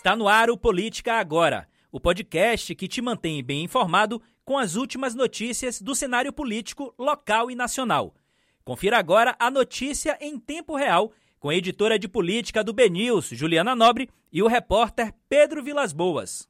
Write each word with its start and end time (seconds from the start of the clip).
Está 0.00 0.16
no 0.16 0.26
ar 0.26 0.48
o 0.48 0.56
Política 0.56 1.16
Agora, 1.16 1.68
o 1.92 2.00
podcast 2.00 2.74
que 2.74 2.88
te 2.88 3.02
mantém 3.02 3.44
bem 3.44 3.64
informado 3.64 4.18
com 4.46 4.56
as 4.56 4.74
últimas 4.74 5.14
notícias 5.14 5.78
do 5.78 5.94
cenário 5.94 6.32
político 6.32 6.94
local 6.98 7.50
e 7.50 7.54
nacional. 7.54 8.14
Confira 8.64 8.96
agora 8.96 9.36
a 9.38 9.50
notícia 9.50 10.16
em 10.18 10.38
tempo 10.38 10.74
real 10.74 11.12
com 11.38 11.50
a 11.50 11.54
editora 11.54 11.98
de 11.98 12.08
política 12.08 12.64
do 12.64 12.72
BNews, 12.72 13.28
Juliana 13.28 13.76
Nobre, 13.76 14.08
e 14.32 14.42
o 14.42 14.46
repórter 14.46 15.12
Pedro 15.28 15.62
Vilas 15.62 15.92
Boas. 15.92 16.48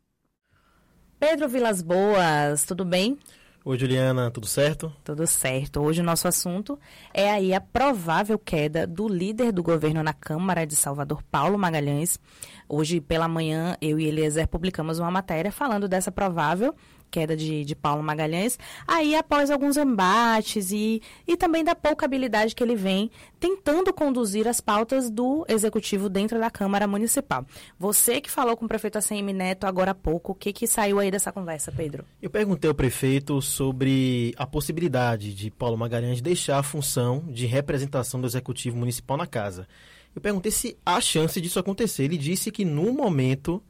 Pedro 1.18 1.48
Vilas 1.48 1.82
Boas, 1.82 2.64
tudo 2.64 2.84
bem? 2.84 3.18
Oi, 3.62 3.78
Juliana, 3.78 4.30
tudo 4.30 4.46
certo? 4.46 4.90
Tudo 5.04 5.26
certo. 5.26 5.82
Hoje 5.82 6.00
o 6.00 6.04
nosso 6.04 6.26
assunto 6.26 6.78
é 7.12 7.30
aí 7.30 7.52
a 7.52 7.60
provável 7.60 8.38
queda 8.38 8.86
do 8.86 9.06
líder 9.06 9.52
do 9.52 9.62
governo 9.62 10.02
na 10.02 10.14
Câmara 10.14 10.66
de 10.66 10.74
Salvador, 10.74 11.22
Paulo 11.30 11.58
Magalhães. 11.58 12.18
Hoje, 12.66 13.02
pela 13.02 13.28
manhã, 13.28 13.76
eu 13.78 14.00
e 14.00 14.06
Eliezer 14.06 14.48
publicamos 14.48 14.98
uma 14.98 15.10
matéria 15.10 15.52
falando 15.52 15.86
dessa 15.86 16.10
provável 16.10 16.74
queda 17.10 17.36
de, 17.36 17.64
de 17.64 17.74
Paulo 17.74 18.02
Magalhães, 18.02 18.58
aí 18.86 19.14
após 19.14 19.50
alguns 19.50 19.76
embates 19.76 20.70
e, 20.70 21.02
e 21.26 21.36
também 21.36 21.64
da 21.64 21.74
pouca 21.74 22.06
habilidade 22.06 22.54
que 22.54 22.62
ele 22.62 22.76
vem 22.76 23.10
tentando 23.38 23.92
conduzir 23.92 24.46
as 24.46 24.60
pautas 24.60 25.10
do 25.10 25.44
executivo 25.48 26.08
dentro 26.08 26.38
da 26.38 26.50
Câmara 26.50 26.86
Municipal. 26.86 27.44
Você 27.78 28.20
que 28.20 28.30
falou 28.30 28.56
com 28.56 28.64
o 28.64 28.68
prefeito 28.68 28.98
ACM 28.98 29.32
Neto 29.32 29.64
agora 29.64 29.90
há 29.90 29.94
pouco, 29.94 30.32
o 30.32 30.34
que, 30.34 30.52
que 30.52 30.66
saiu 30.66 30.98
aí 30.98 31.10
dessa 31.10 31.32
conversa, 31.32 31.72
Pedro? 31.72 32.04
Eu 32.22 32.30
perguntei 32.30 32.68
ao 32.68 32.74
prefeito 32.74 33.42
sobre 33.42 34.34
a 34.36 34.46
possibilidade 34.46 35.34
de 35.34 35.50
Paulo 35.50 35.76
Magalhães 35.76 36.20
deixar 36.20 36.58
a 36.58 36.62
função 36.62 37.24
de 37.28 37.46
representação 37.46 38.20
do 38.20 38.26
executivo 38.26 38.76
municipal 38.76 39.16
na 39.16 39.26
casa. 39.26 39.66
Eu 40.14 40.20
perguntei 40.20 40.50
se 40.50 40.76
há 40.84 41.00
chance 41.00 41.40
disso 41.40 41.58
acontecer. 41.58 42.04
Ele 42.04 42.18
disse 42.18 42.50
que 42.50 42.64
no 42.64 42.92
momento, 42.92 43.62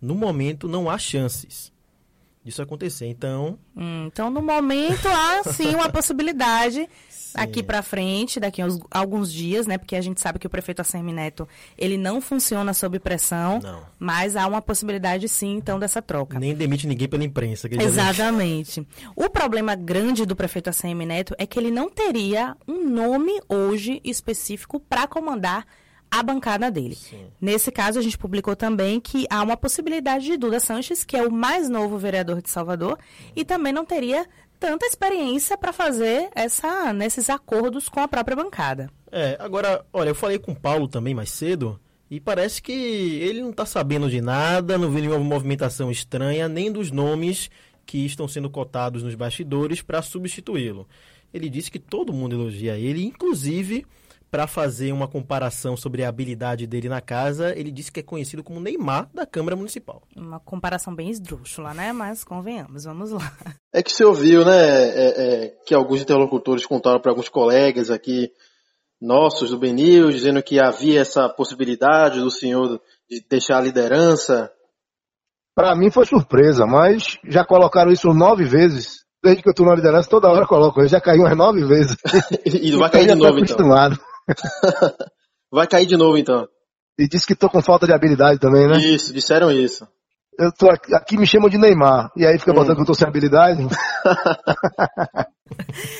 no 0.00 0.14
momento 0.14 0.66
não 0.66 0.90
há 0.90 0.98
chances 0.98 1.72
disso 2.44 2.62
acontecer. 2.62 3.06
Então, 3.06 3.58
hum, 3.76 4.06
então 4.06 4.30
no 4.30 4.42
momento 4.42 5.06
há 5.06 5.42
sim 5.52 5.74
uma 5.74 5.88
possibilidade 5.90 6.88
sim. 7.08 7.32
aqui 7.34 7.62
para 7.62 7.82
frente, 7.82 8.40
daqui 8.40 8.60
a 8.60 8.66
alguns 8.90 9.32
dias, 9.32 9.66
né? 9.66 9.78
Porque 9.78 9.94
a 9.94 10.00
gente 10.00 10.20
sabe 10.20 10.38
que 10.38 10.46
o 10.46 10.50
prefeito 10.50 10.80
Assemi 10.80 11.12
Neto 11.12 11.48
ele 11.78 11.96
não 11.96 12.20
funciona 12.20 12.74
sob 12.74 12.98
pressão, 12.98 13.60
não. 13.62 13.82
mas 13.98 14.36
há 14.36 14.46
uma 14.46 14.60
possibilidade 14.60 15.28
sim 15.28 15.56
então 15.56 15.78
dessa 15.78 16.02
troca. 16.02 16.38
Nem 16.38 16.54
demite 16.54 16.86
ninguém 16.86 17.08
pela 17.08 17.24
imprensa. 17.24 17.68
Exatamente. 17.70 18.86
o 19.14 19.28
problema 19.30 19.74
grande 19.74 20.26
do 20.26 20.34
prefeito 20.34 20.70
Assemi 20.70 21.06
Neto 21.06 21.34
é 21.38 21.46
que 21.46 21.58
ele 21.58 21.70
não 21.70 21.88
teria 21.88 22.56
um 22.66 22.88
nome 22.88 23.40
hoje 23.48 24.00
específico 24.04 24.80
para 24.80 25.06
comandar 25.06 25.66
a 26.12 26.22
bancada 26.22 26.70
dele. 26.70 26.94
Sim. 26.94 27.24
Nesse 27.40 27.72
caso, 27.72 27.98
a 27.98 28.02
gente 28.02 28.18
publicou 28.18 28.54
também 28.54 29.00
que 29.00 29.26
há 29.30 29.42
uma 29.42 29.56
possibilidade 29.56 30.26
de 30.26 30.36
Duda 30.36 30.60
Sanches, 30.60 31.04
que 31.04 31.16
é 31.16 31.26
o 31.26 31.32
mais 31.32 31.70
novo 31.70 31.96
vereador 31.96 32.42
de 32.42 32.50
Salvador, 32.50 32.98
e 33.34 33.46
também 33.46 33.72
não 33.72 33.86
teria 33.86 34.26
tanta 34.60 34.84
experiência 34.84 35.56
para 35.56 35.72
fazer 35.72 36.28
essa 36.34 36.92
nesses 36.92 37.30
acordos 37.30 37.88
com 37.88 37.98
a 37.98 38.06
própria 38.06 38.36
bancada. 38.36 38.90
É, 39.10 39.38
agora, 39.40 39.84
olha, 39.90 40.10
eu 40.10 40.14
falei 40.14 40.38
com 40.38 40.52
o 40.52 40.60
Paulo 40.60 40.86
também 40.86 41.14
mais 41.14 41.30
cedo, 41.30 41.80
e 42.10 42.20
parece 42.20 42.60
que 42.60 42.72
ele 42.72 43.40
não 43.40 43.50
está 43.50 43.64
sabendo 43.64 44.10
de 44.10 44.20
nada, 44.20 44.76
não 44.76 44.90
viu 44.90 45.00
nenhuma 45.00 45.18
movimentação 45.18 45.90
estranha, 45.90 46.46
nem 46.46 46.70
dos 46.70 46.90
nomes 46.90 47.50
que 47.86 48.04
estão 48.04 48.28
sendo 48.28 48.50
cotados 48.50 49.02
nos 49.02 49.14
bastidores 49.14 49.80
para 49.80 50.02
substituí-lo. 50.02 50.86
Ele 51.32 51.48
disse 51.48 51.70
que 51.70 51.78
todo 51.78 52.12
mundo 52.12 52.34
elogia 52.34 52.76
ele, 52.76 53.02
inclusive 53.02 53.86
para 54.32 54.46
fazer 54.46 54.92
uma 54.92 55.06
comparação 55.06 55.76
sobre 55.76 56.02
a 56.02 56.08
habilidade 56.08 56.66
dele 56.66 56.88
na 56.88 57.02
casa, 57.02 57.54
ele 57.54 57.70
disse 57.70 57.92
que 57.92 58.00
é 58.00 58.02
conhecido 58.02 58.42
como 58.42 58.58
Neymar 58.58 59.10
da 59.12 59.26
Câmara 59.26 59.54
Municipal. 59.54 60.02
Uma 60.16 60.40
comparação 60.40 60.94
bem 60.94 61.10
esdrúxula, 61.10 61.74
né? 61.74 61.92
Mas 61.92 62.24
convenhamos, 62.24 62.84
vamos 62.84 63.10
lá. 63.10 63.30
É 63.74 63.82
que 63.82 63.92
você 63.92 64.04
ouviu, 64.04 64.42
né, 64.44 64.52
é, 64.54 65.44
é, 65.44 65.48
que 65.66 65.74
alguns 65.74 66.00
interlocutores 66.00 66.64
contaram 66.64 66.98
para 66.98 67.12
alguns 67.12 67.28
colegas 67.28 67.90
aqui 67.90 68.30
nossos 69.00 69.50
do 69.50 69.58
Benil, 69.58 70.10
dizendo 70.10 70.42
que 70.42 70.58
havia 70.58 71.00
essa 71.00 71.28
possibilidade 71.28 72.20
do 72.20 72.30
senhor 72.30 72.80
de 73.10 73.24
deixar 73.28 73.58
a 73.58 73.62
liderança. 73.62 74.50
Para 75.54 75.74
mim 75.74 75.90
foi 75.90 76.06
surpresa, 76.06 76.66
mas 76.66 77.18
já 77.28 77.44
colocaram 77.44 77.92
isso 77.92 78.14
nove 78.14 78.44
vezes. 78.44 79.02
Desde 79.22 79.42
que 79.42 79.48
eu 79.48 79.52
estou 79.52 79.66
na 79.66 79.74
liderança, 79.74 80.08
toda 80.08 80.30
hora 80.30 80.46
coloco. 80.46 80.80
Eu 80.80 80.88
já 80.88 81.00
caí 81.00 81.18
umas 81.18 81.36
nove 81.36 81.64
vezes. 81.64 81.96
e 82.46 82.74
vai 82.76 82.90
cair 82.90 83.06
de 83.06 83.14
novo, 83.14 83.38
então. 83.38 83.44
acostumado. 83.44 83.98
Vai 85.52 85.66
cair 85.66 85.86
de 85.86 85.96
novo 85.96 86.16
então. 86.16 86.48
E 86.98 87.08
disse 87.08 87.26
que 87.26 87.34
tô 87.34 87.48
com 87.48 87.62
falta 87.62 87.86
de 87.86 87.92
habilidade 87.92 88.38
também, 88.38 88.66
né? 88.66 88.78
Isso, 88.78 89.12
disseram 89.12 89.50
isso. 89.50 89.86
Eu 90.38 90.50
tô 90.52 90.70
aqui, 90.70 90.94
aqui 90.94 91.16
me 91.16 91.26
chamam 91.26 91.48
de 91.48 91.58
Neymar. 91.58 92.10
E 92.16 92.26
aí 92.26 92.38
fica 92.38 92.52
hum. 92.52 92.54
botando 92.54 92.76
que 92.76 92.82
eu 92.82 92.86
tô 92.86 92.94
sem 92.94 93.06
habilidade. 93.06 93.62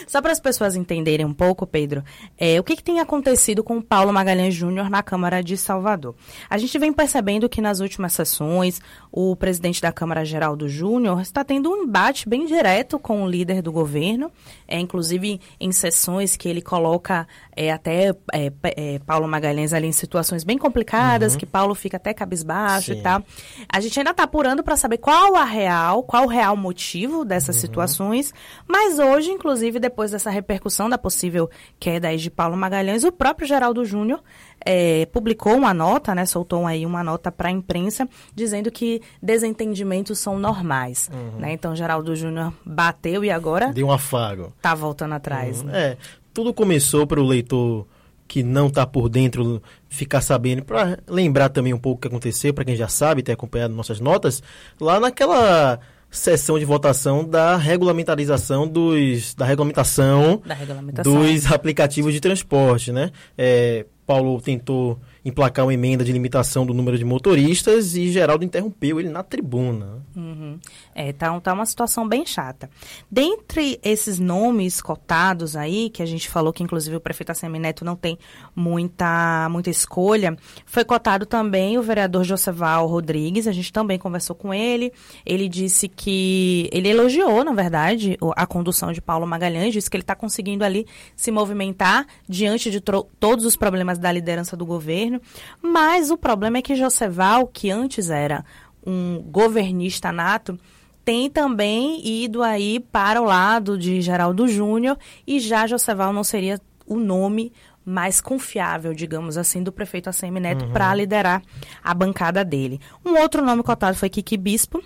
Só 0.07 0.21
para 0.21 0.33
as 0.33 0.41
pessoas 0.41 0.77
entenderem 0.77 1.25
um 1.27 1.33
pouco, 1.33 1.67
Pedro, 1.67 2.03
é, 2.39 2.59
o 2.59 2.65
que, 2.65 2.77
que, 2.77 2.83
tem 2.83 3.01
acontecido 3.01 3.63
com 3.63 3.79
o 3.79 3.83
Paulo 3.83 4.13
Magalhães 4.13 4.55
Júnior 4.55 4.91
na 4.91 5.03
Câmara 5.03 5.43
de 5.43 5.57
Salvador? 5.57 6.15
A 6.49 6.59
gente 6.59 6.79
vem 6.79 6.93
percebendo 6.93 7.49
que 7.49 7.61
nas 7.61 7.81
últimas 7.81 8.13
sessões, 8.13 8.81
o 9.11 9.37
presidente 9.37 9.81
da 9.81 9.93
Câmara, 9.93 10.25
Geraldo 10.25 10.69
Júnior, 10.69 11.21
está 11.21 11.45
tendo 11.45 11.71
um 11.71 11.85
embate 11.85 12.29
bem 12.29 12.47
direto 12.47 12.99
com 12.99 13.23
o 13.23 13.29
líder 13.29 13.63
do 13.63 13.73
governo, 13.73 14.31
é, 14.67 14.79
inclusive 14.79 15.41
em 15.61 15.73
sessões 15.73 16.37
que 16.37 16.49
ele 16.49 16.63
coloca 16.63 17.27
é, 17.57 17.73
até 17.73 18.11
é, 18.33 18.53
é 18.65 18.99
Paulo 19.01 19.29
Magalhães 19.29 19.73
ali 19.73 19.87
em 19.87 19.93
situações 19.93 20.45
bem 20.45 20.59
complicadas, 20.59 21.33
uhum. 21.33 21.39
que 21.39 21.47
Paulo 21.47 21.75
fica 21.75 21.97
até 21.97 22.13
cabisbaixo 22.13 22.93
Sim. 22.93 22.99
e 22.99 23.03
tal. 23.03 23.23
A 23.69 23.81
gente 23.81 23.99
ainda 23.99 24.11
está 24.11 24.22
apurando 24.23 24.63
para 24.63 24.77
saber 24.77 24.99
qual 24.99 25.37
a 25.37 25.45
real, 25.45 26.03
qual 26.03 26.25
o 26.25 26.29
real 26.29 26.57
motivo 26.57 27.25
dessas 27.25 27.57
uhum. 27.57 27.61
situações, 27.61 28.35
mas 28.67 28.99
hoje, 28.99 29.31
inclusive, 29.31 29.79
depois 29.79 30.11
dessa 30.11 30.31
repercussão 30.31 30.89
da 30.89 30.97
possível 30.97 31.51
queda 31.79 32.09
aí 32.09 32.17
de 32.17 32.31
Paulo 32.31 32.57
Magalhães, 32.57 33.05
o 33.05 33.13
próprio 33.13 33.47
Geraldo 33.47 33.85
Júnior 33.85 34.23
é, 34.65 35.07
publicou 35.07 35.55
uma 35.57 35.75
nota, 35.75 36.15
né, 36.15 36.25
soltou 36.25 36.67
aí 36.67 36.87
uma 36.87 37.03
nota 37.03 37.31
para 37.31 37.49
a 37.49 37.53
imprensa, 37.53 38.09
dizendo 38.35 38.71
que 38.71 39.03
desentendimentos 39.23 40.19
são 40.19 40.39
normais. 40.39 41.11
Uhum. 41.13 41.41
Né? 41.41 41.53
Então, 41.53 41.75
Geraldo 41.75 42.15
Júnior 42.15 42.53
bateu 42.65 43.25
e 43.25 43.31
agora... 43.31 43.73
Deu 43.73 43.89
um 43.89 43.93
afago. 43.93 44.53
Tá 44.63 44.75
voltando 44.75 45.15
atrás. 45.15 45.61
Uhum. 45.61 45.67
Né? 45.69 45.79
É, 45.79 45.97
tudo 46.33 46.55
começou 46.55 47.07
para 47.07 47.21
o 47.21 47.25
leitor 47.25 47.87
que 48.33 48.43
não 48.43 48.69
está 48.69 48.87
por 48.87 49.11
dentro 49.11 49.63
ficar 49.91 50.23
sabendo, 50.23 50.65
para 50.65 50.99
lembrar 51.07 51.51
também 51.51 51.75
um 51.75 51.79
pouco 51.79 51.99
o 51.99 52.01
que 52.01 52.09
aconteceu, 52.09 52.55
para 52.55 52.65
quem 52.65 52.75
já 52.75 52.89
sabe, 52.89 53.23
ter 53.23 53.33
acompanhado 53.33 53.75
nossas 53.75 54.01
notas, 54.01 54.43
lá 54.81 54.99
naquela 54.99 55.79
sessão 56.11 56.59
de 56.59 56.65
votação 56.65 57.29
da 57.29 57.59
regulamentarização 57.59 58.67
dos 58.67 59.35
da 59.35 59.45
regulamentação, 59.45 60.41
da 60.47 60.55
regulamentação. 60.55 61.13
dos 61.13 61.53
aplicativos 61.53 62.15
de 62.15 62.21
transporte, 62.21 62.91
né? 62.91 63.11
É, 63.37 63.85
Paulo 64.07 64.41
tentou 64.41 64.99
emplacar 65.25 65.65
uma 65.65 65.73
emenda 65.73 66.05
de 66.05 66.13
limitação 66.13 66.67
do 66.67 66.75
número 66.75 66.99
de 66.99 67.05
motoristas 67.05 67.95
e 67.95 68.11
Geraldo 68.11 68.45
interrompeu 68.45 68.99
ele 68.99 69.09
na 69.09 69.23
tribuna. 69.23 70.03
Uhum. 70.17 70.59
É, 70.95 71.13
tá, 71.13 71.39
tá 71.41 71.53
uma 71.53 71.65
situação 71.65 72.09
bem 72.09 72.27
chata. 72.27 72.69
Dentre 73.11 73.79
esses 73.83 74.19
nomes 74.19 74.81
cotados 74.81 75.55
aí, 75.57 75.91
que 75.91 76.03
a 76.03 76.07
gente 76.07 76.29
falou 76.29 76.53
que 76.53 76.63
inclusive 76.63 76.97
o 76.97 77.01
prefeito 77.01 77.31
Assemi 77.31 77.59
Neto 77.59 77.85
não 77.85 77.95
tem 77.95 78.19
muita, 78.55 79.49
muita 79.49 79.71
escolha, 79.71 80.37
foi 80.67 80.85
cotado 80.85 81.25
também 81.25 81.79
o 81.79 81.83
vereador 81.83 82.25
Joseval 82.25 82.87
Rodrigues, 82.87 83.47
a 83.47 83.53
gente 83.53 83.73
também 83.73 83.99
conversou 83.99 84.35
com 84.35 84.53
ele, 84.53 84.93
ele 85.25 85.49
disse 85.49 85.89
que, 85.89 86.69
ele 86.73 86.89
elogiou, 86.89 87.45
na 87.45 87.53
verdade, 87.53 88.19
a 88.37 88.47
condução 88.47 88.93
de 88.93 89.01
Paulo 89.01 89.27
Magalhães, 89.27 89.73
disse 89.73 89.89
que 89.89 89.97
ele 89.97 90.03
está 90.03 90.17
conseguindo 90.17 90.65
ali 90.65 90.87
se 91.15 91.31
movimentar 91.31 92.07
diante 92.29 92.71
de 92.71 92.81
todos 92.81 93.45
os 93.45 93.57
problemas 93.57 93.92
da 93.99 94.13
liderança 94.13 94.57
do 94.57 94.67
governo, 94.67 94.83
governo. 94.83 95.21
Mas 95.61 96.11
o 96.11 96.17
problema 96.17 96.59
é 96.59 96.63
que 96.63 96.75
Joseval, 96.75 97.47
que 97.47 97.71
antes 97.71 98.11
era 98.11 98.45
um 98.85 99.23
governista 99.23 100.11
nato, 100.11 100.59
tem 101.05 101.31
também 101.31 102.07
ido 102.07 102.43
aí 102.43 102.81
para 102.81 103.21
o 103.21 103.25
lado 103.25 103.79
de 103.79 104.01
Geraldo 104.01 104.49
Júnior 104.49 104.99
e 105.27 105.41
já 105.41 105.67
Joseval 105.67 106.13
não 106.13 106.25
seria 106.25 106.61
o 106.87 106.97
nome 106.97 107.53
mais 107.85 108.21
confiável, 108.21 108.95
digamos 108.95 109.37
assim, 109.37 109.63
do 109.63 109.73
prefeito 109.73 110.09
ACM 110.09 110.39
Neto 110.39 110.65
uhum. 110.65 110.73
para 110.73 110.95
liderar 110.95 111.43
a 111.83 111.93
bancada 111.93 112.45
dele. 112.45 112.81
Um 113.05 113.21
outro 113.21 113.45
nome 113.45 113.63
cotado 113.65 113.97
foi 113.97 114.09
Kiki 114.09 114.37
Bispo, 114.37 114.83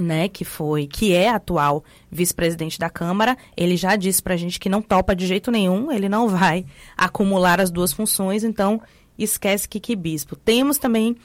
né, 0.00 0.28
que 0.28 0.44
foi, 0.44 0.86
que 0.86 1.12
é 1.12 1.28
atual 1.28 1.84
vice-presidente 2.10 2.78
da 2.78 2.90
Câmara, 2.90 3.36
ele 3.56 3.76
já 3.76 3.96
disse 3.96 4.22
para 4.22 4.34
a 4.34 4.36
gente 4.36 4.58
que 4.58 4.68
não 4.68 4.82
topa 4.82 5.14
de 5.14 5.26
jeito 5.26 5.50
nenhum, 5.50 5.92
ele 5.92 6.08
não 6.08 6.28
vai 6.28 6.64
acumular 6.96 7.60
as 7.60 7.70
duas 7.70 7.92
funções, 7.92 8.44
então 8.44 8.80
esquece 9.18 9.68
Kiki 9.68 9.94
Bispo. 9.94 10.36
Temos 10.36 10.78
também, 10.78 11.16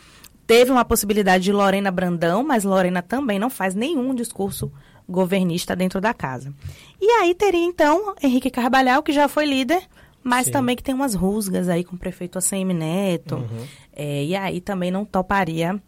teve 0.45 0.71
uma 0.71 0.85
possibilidade 0.85 1.43
de 1.43 1.51
Lorena 1.51 1.91
Brandão, 1.91 2.43
mas 2.43 2.63
Lorena 2.63 3.01
também 3.01 3.39
não 3.39 3.49
faz 3.49 3.73
nenhum 3.73 4.13
discurso 4.13 4.71
governista 5.07 5.75
dentro 5.75 6.01
da 6.01 6.13
casa. 6.13 6.53
E 6.99 7.09
aí 7.21 7.33
teria 7.35 7.63
então 7.63 8.15
Henrique 8.21 8.49
Carvalhal, 8.49 9.03
que 9.03 9.11
já 9.11 9.27
foi 9.27 9.45
líder, 9.45 9.83
mas 10.23 10.47
Sim. 10.47 10.51
também 10.51 10.75
que 10.75 10.83
tem 10.83 10.95
umas 10.95 11.13
rusgas 11.13 11.69
aí 11.69 11.83
com 11.83 11.95
o 11.95 11.99
prefeito 11.99 12.39
ACM 12.39 12.73
Neto. 12.73 13.35
Uhum. 13.35 13.65
É, 13.93 14.23
e 14.23 14.35
aí 14.35 14.59
também 14.59 14.89
não 14.89 15.05
toparia 15.05 15.79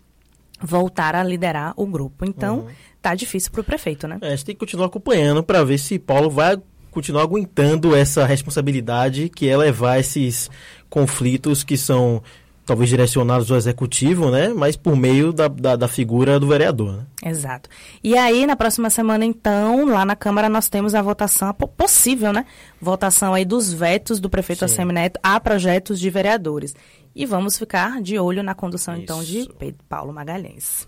voltar 0.62 1.16
a 1.16 1.24
liderar 1.24 1.74
o 1.76 1.86
grupo. 1.86 2.26
Então, 2.26 2.60
uhum. 2.60 2.68
tá 3.02 3.16
difícil 3.16 3.52
para 3.52 3.62
o 3.62 3.64
prefeito, 3.64 4.08
né? 4.08 4.18
É, 4.22 4.28
a 4.28 4.30
gente 4.32 4.46
tem 4.46 4.56
que 4.56 4.60
continuar 4.60 4.88
acompanhando 4.88 5.44
para 5.44 5.64
ver 5.64 5.78
se 5.78 6.00
Paulo 6.00 6.30
vai 6.30 6.58
continuar 6.92 7.24
aguentando 7.24 7.96
essa 7.96 8.26
responsabilidade 8.26 9.30
que 9.30 9.48
é 9.48 9.56
levar 9.56 10.00
esses 10.00 10.50
conflitos 10.90 11.64
que 11.64 11.78
são 11.78 12.24
talvez 12.68 12.90
direcionados 12.90 13.50
ao 13.50 13.58
executivo, 13.58 14.30
né? 14.30 14.50
Mas 14.50 14.76
por 14.76 14.96
meio 14.96 15.32
da, 15.32 15.48
da, 15.48 15.76
da, 15.78 15.88
figura 15.88 16.38
do 16.38 16.48
vereador. 16.48 16.98
Né? 16.98 17.32
Exato. 17.32 17.70
E 18.04 18.16
aí, 18.18 18.46
na 18.46 18.58
próxima 18.58 18.90
semana, 18.90 19.24
então, 19.24 19.86
lá 19.86 20.04
na 20.04 20.18
Câmara, 20.18 20.50
nós 20.50 20.68
temos 20.68 20.94
a 20.94 21.02
votação, 21.02 21.48
a 21.48 21.54
possível, 21.54 22.34
né? 22.34 22.46
Votação 22.80 23.34
aí 23.34 23.46
dos 23.46 23.72
vetos 23.72 24.20
do 24.20 24.30
prefeito 24.30 24.66
ACM 24.66 24.92
Neto 24.92 25.18
a 25.24 25.40
projetos 25.40 25.98
de 25.98 26.10
vereadores. 26.10 26.76
E 27.18 27.26
vamos 27.26 27.58
ficar 27.58 28.00
de 28.00 28.20
olho 28.20 28.44
na 28.44 28.54
condução, 28.54 28.94
isso. 28.94 29.04
então, 29.04 29.24
de 29.24 29.50
Pedro 29.58 29.84
Paulo 29.90 30.14
Magalhães. 30.14 30.88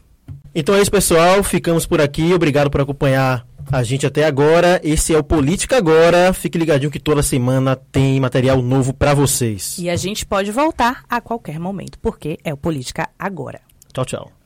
Então 0.53 0.75
é 0.75 0.81
isso, 0.81 0.91
pessoal. 0.91 1.43
Ficamos 1.43 1.87
por 1.87 1.99
aqui. 1.99 2.31
Obrigado 2.33 2.69
por 2.69 2.79
acompanhar 2.79 3.47
a 3.71 3.81
gente 3.81 4.05
até 4.05 4.25
agora. 4.25 4.79
Esse 4.83 5.11
é 5.11 5.17
o 5.17 5.23
Política 5.23 5.77
Agora. 5.77 6.31
Fique 6.31 6.57
ligadinho 6.57 6.91
que 6.91 6.99
toda 6.99 7.23
semana 7.23 7.75
tem 7.75 8.19
material 8.19 8.61
novo 8.61 8.93
para 8.93 9.15
vocês. 9.15 9.77
E 9.79 9.89
a 9.89 9.95
gente 9.95 10.23
pode 10.23 10.51
voltar 10.51 11.03
a 11.09 11.19
qualquer 11.19 11.59
momento, 11.59 11.97
porque 11.99 12.37
é 12.43 12.53
o 12.53 12.57
Política 12.57 13.09
Agora. 13.17 13.61
Tchau, 13.91 14.05
tchau. 14.05 14.38